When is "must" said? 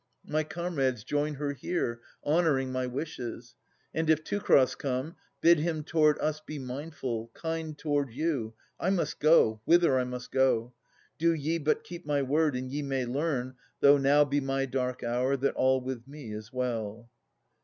8.89-9.19, 10.05-10.31